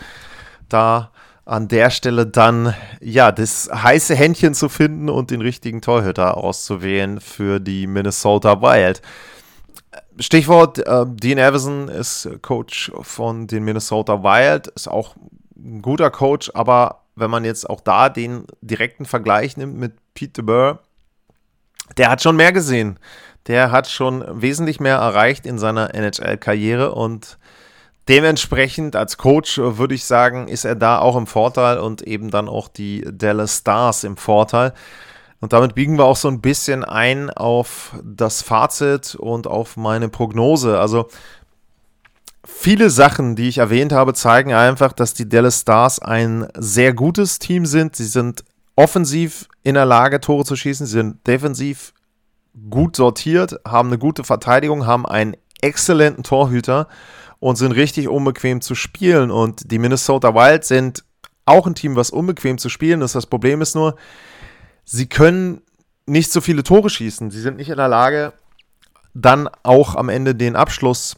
da 0.67 1.09
an 1.49 1.67
der 1.67 1.89
Stelle 1.89 2.27
dann 2.27 2.75
ja 3.01 3.31
das 3.31 3.69
heiße 3.73 4.13
Händchen 4.13 4.53
zu 4.53 4.69
finden 4.69 5.09
und 5.09 5.31
den 5.31 5.41
richtigen 5.41 5.81
Torhüter 5.81 6.37
auszuwählen 6.37 7.19
für 7.19 7.59
die 7.59 7.87
Minnesota 7.87 8.61
Wild. 8.61 9.01
Stichwort, 10.19 10.77
äh, 10.77 11.05
Dean 11.07 11.39
Evison 11.39 11.87
ist 11.87 12.29
Coach 12.43 12.91
von 13.01 13.47
den 13.47 13.63
Minnesota 13.63 14.21
Wild, 14.21 14.67
ist 14.67 14.87
auch 14.87 15.15
ein 15.57 15.81
guter 15.81 16.11
Coach, 16.11 16.51
aber 16.53 17.01
wenn 17.15 17.31
man 17.31 17.43
jetzt 17.43 17.67
auch 17.67 17.81
da 17.81 18.09
den 18.09 18.45
direkten 18.61 19.05
Vergleich 19.05 19.57
nimmt 19.57 19.75
mit 19.75 19.93
Pete 20.13 20.43
DeBoer, 20.43 20.79
der 21.97 22.11
hat 22.11 22.21
schon 22.21 22.35
mehr 22.35 22.53
gesehen. 22.53 22.99
Der 23.47 23.71
hat 23.71 23.87
schon 23.87 24.23
wesentlich 24.39 24.79
mehr 24.79 24.97
erreicht 24.97 25.47
in 25.47 25.57
seiner 25.57 25.95
NHL-Karriere 25.95 26.93
und 26.93 27.39
Dementsprechend 28.09 28.95
als 28.95 29.17
Coach 29.17 29.59
äh, 29.59 29.77
würde 29.77 29.93
ich 29.93 30.03
sagen, 30.03 30.47
ist 30.47 30.65
er 30.65 30.75
da 30.75 30.97
auch 30.97 31.15
im 31.15 31.27
Vorteil 31.27 31.77
und 31.77 32.01
eben 32.01 32.31
dann 32.31 32.49
auch 32.49 32.67
die 32.67 33.05
Dallas 33.09 33.59
Stars 33.59 34.03
im 34.03 34.17
Vorteil. 34.17 34.73
Und 35.39 35.53
damit 35.53 35.75
biegen 35.75 35.97
wir 35.97 36.05
auch 36.05 36.17
so 36.17 36.27
ein 36.27 36.41
bisschen 36.41 36.83
ein 36.83 37.29
auf 37.29 37.95
das 38.03 38.41
Fazit 38.41 39.15
und 39.15 39.45
auf 39.45 39.77
meine 39.77 40.09
Prognose. 40.09 40.79
Also 40.79 41.07
viele 42.43 42.89
Sachen, 42.89 43.35
die 43.35 43.47
ich 43.47 43.59
erwähnt 43.59 43.93
habe, 43.93 44.15
zeigen 44.15 44.53
einfach, 44.53 44.91
dass 44.91 45.13
die 45.13 45.29
Dallas 45.29 45.61
Stars 45.61 45.99
ein 45.99 46.47
sehr 46.57 46.93
gutes 46.93 47.37
Team 47.37 47.67
sind. 47.67 47.95
Sie 47.95 48.07
sind 48.07 48.43
offensiv 48.75 49.47
in 49.61 49.75
der 49.75 49.85
Lage, 49.85 50.19
Tore 50.19 50.45
zu 50.45 50.55
schießen. 50.55 50.87
Sie 50.87 50.93
sind 50.93 51.27
defensiv 51.27 51.93
gut 52.71 52.95
sortiert, 52.95 53.59
haben 53.65 53.89
eine 53.89 53.99
gute 53.99 54.23
Verteidigung, 54.23 54.87
haben 54.87 55.05
einen 55.05 55.37
exzellenten 55.61 56.23
Torhüter 56.23 56.87
und 57.39 57.55
sind 57.55 57.71
richtig 57.71 58.07
unbequem 58.07 58.61
zu 58.61 58.75
spielen. 58.75 59.31
Und 59.31 59.71
die 59.71 59.79
Minnesota 59.79 60.33
Wild 60.35 60.65
sind 60.65 61.03
auch 61.45 61.65
ein 61.65 61.75
Team, 61.75 61.95
was 61.95 62.11
unbequem 62.11 62.57
zu 62.57 62.69
spielen 62.69 63.01
ist. 63.01 63.15
Das 63.15 63.25
Problem 63.25 63.61
ist 63.61 63.75
nur, 63.75 63.95
sie 64.85 65.07
können 65.07 65.61
nicht 66.05 66.31
so 66.31 66.41
viele 66.41 66.63
Tore 66.63 66.89
schießen. 66.89 67.31
Sie 67.31 67.41
sind 67.41 67.57
nicht 67.57 67.69
in 67.69 67.77
der 67.77 67.87
Lage, 67.87 68.33
dann 69.13 69.49
auch 69.63 69.95
am 69.95 70.09
Ende 70.09 70.35
den 70.35 70.55
Abschluss 70.55 71.15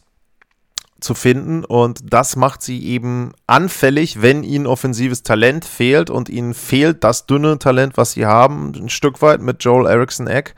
zu 1.00 1.14
finden. 1.14 1.64
Und 1.64 2.00
das 2.12 2.36
macht 2.36 2.62
sie 2.62 2.86
eben 2.86 3.32
anfällig, 3.46 4.22
wenn 4.22 4.44
ihnen 4.44 4.66
offensives 4.66 5.22
Talent 5.22 5.64
fehlt. 5.64 6.08
Und 6.10 6.28
ihnen 6.28 6.54
fehlt 6.54 7.04
das 7.04 7.26
dünne 7.26 7.58
Talent, 7.58 7.96
was 7.96 8.12
sie 8.12 8.26
haben, 8.26 8.72
ein 8.74 8.88
Stück 8.88 9.20
weit 9.22 9.40
mit 9.40 9.62
Joel 9.64 9.86
Erickson 9.86 10.28
Eck. 10.28 10.54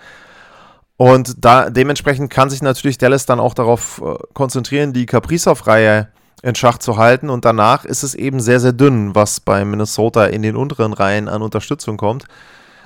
Und 0.96 1.44
da, 1.44 1.70
dementsprechend 1.70 2.30
kann 2.30 2.50
sich 2.50 2.62
natürlich 2.62 2.98
Dallas 2.98 3.26
dann 3.26 3.40
auch 3.40 3.54
darauf 3.54 4.00
äh, 4.04 4.14
konzentrieren, 4.32 4.92
die 4.92 5.06
Kaprizov-Reihe 5.06 6.08
in 6.42 6.54
Schach 6.54 6.78
zu 6.78 6.96
halten. 6.96 7.30
Und 7.30 7.44
danach 7.44 7.84
ist 7.84 8.02
es 8.02 8.14
eben 8.14 8.40
sehr, 8.40 8.60
sehr 8.60 8.72
dünn, 8.72 9.14
was 9.14 9.40
bei 9.40 9.64
Minnesota 9.64 10.26
in 10.26 10.42
den 10.42 10.56
unteren 10.56 10.92
Reihen 10.92 11.28
an 11.28 11.42
Unterstützung 11.42 11.96
kommt. 11.96 12.26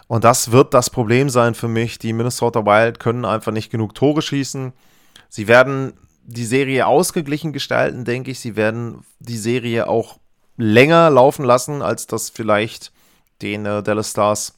Und 0.07 0.25
das 0.25 0.53
wird 0.53 0.73
das 0.73 0.89
Problem 0.89 1.29
sein 1.29 1.55
für 1.55 1.69
mich. 1.69 1.99
Die 1.99 2.15
Minnesota 2.15 2.65
Wild 2.65 2.99
können 2.99 3.27
einfach 3.27 3.53
nicht 3.53 3.71
genug 3.71 3.95
Tore 3.95 4.23
schießen. 4.23 4.73
Sie 5.29 5.49
werden 5.49 5.93
die 6.25 6.47
Serie 6.47 6.87
ausgeglichen 6.87 7.53
gestalten, 7.53 8.05
denke 8.05 8.31
ich. 8.31 8.41
Sie 8.41 8.57
werden 8.57 9.05
die 9.19 9.37
Serie 9.37 9.87
auch 9.87 10.19
länger 10.57 11.11
laufen 11.11 11.45
lassen, 11.45 11.83
als 11.83 12.07
das 12.07 12.31
vielleicht 12.31 12.93
den 13.43 13.67
äh, 13.67 13.83
Dallas 13.83 14.11
Stars 14.11 14.58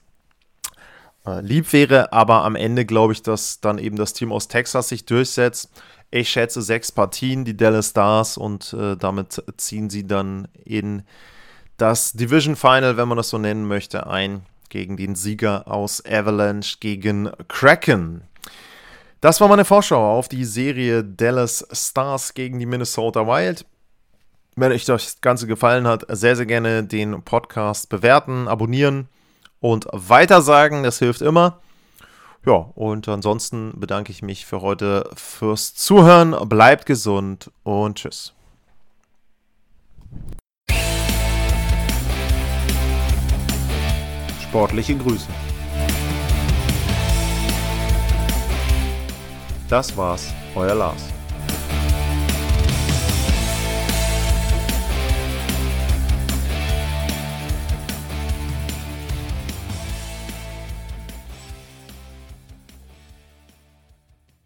äh, 1.27 1.41
lieb 1.41 1.73
wäre. 1.73 2.13
Aber 2.13 2.45
am 2.45 2.57
Ende 2.57 2.85
glaube 2.85 3.13
ich, 3.13 3.23
dass 3.23 3.61
dann 3.61 3.79
eben 3.79 3.97
das 3.97 4.13
Team 4.13 4.33
aus 4.33 4.49
Texas 4.49 4.89
sich 4.89 5.05
durchsetzt. 5.05 5.71
Ich 6.11 6.29
schätze 6.29 6.61
sechs 6.63 6.91
Partien, 6.91 7.45
die 7.45 7.57
Dallas 7.57 7.91
Stars, 7.91 8.37
und 8.37 8.73
äh, 8.73 8.97
damit 8.97 9.43
ziehen 9.57 9.91
sie 9.91 10.07
dann 10.07 10.49
in 10.65 11.03
das 11.77 12.13
Division 12.13 12.57
Final, 12.57 12.97
wenn 12.97 13.09
man 13.09 13.17
das 13.17 13.31
so 13.31 13.39
nennen 13.39 13.67
möchte, 13.67 14.07
ein 14.07 14.43
gegen 14.69 14.97
den 14.97 15.15
Sieger 15.15 15.69
aus 15.69 16.05
Avalanche 16.05 16.79
gegen 16.81 17.31
Kraken. 17.49 18.23
Das 19.21 19.41
war 19.41 19.49
meine 19.49 19.65
Vorschau 19.65 20.19
auf 20.19 20.29
die 20.29 20.45
Serie 20.45 21.05
Dallas 21.05 21.67
Stars 21.73 22.35
gegen 22.35 22.59
die 22.59 22.67
Minnesota 22.67 23.27
Wild. 23.27 23.67
Wenn 24.57 24.73
euch 24.73 24.85
das 24.85 25.21
Ganze 25.21 25.47
gefallen 25.47 25.87
hat, 25.87 26.07
sehr, 26.09 26.37
sehr 26.37 26.47
gerne 26.47 26.85
den 26.85 27.23
Podcast 27.23 27.89
bewerten, 27.89 28.49
abonnieren 28.49 29.09
und 29.61 29.87
weitersagen. 29.93 30.83
Das 30.83 30.99
hilft 30.99 31.23
immer. 31.23 31.61
Ja, 32.47 32.55
und 32.55 33.07
ansonsten 33.09 33.79
bedanke 33.79 34.11
ich 34.13 34.23
mich 34.23 34.47
für 34.47 34.63
heute 34.63 35.11
fürs 35.15 35.75
Zuhören. 35.75 36.35
Bleibt 36.49 36.87
gesund 36.87 37.51
und 37.63 37.99
tschüss. 37.99 38.33
Sportliche 44.43 44.97
Grüße. 44.97 45.29
Das 49.69 49.97
war's, 49.97 50.33
euer 50.57 50.75
Lars. 50.75 51.20